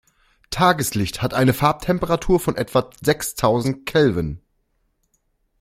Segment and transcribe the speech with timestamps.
[0.49, 4.41] Tageslicht hat eine Farbtemperatur von etwa sechstausend Kelvin.